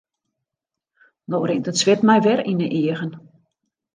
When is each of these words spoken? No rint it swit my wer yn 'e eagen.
No 1.33 1.37
rint 1.43 1.69
it 1.71 1.77
swit 1.81 2.01
my 2.09 2.17
wer 2.23 2.41
yn 2.51 2.63
'e 2.65 2.67
eagen. 2.81 3.11